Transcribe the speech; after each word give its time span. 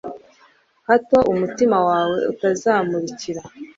hato 0.87 1.17
umutima 1.33 1.77
wawe 1.87 2.17
utazamurarikira 2.31 3.41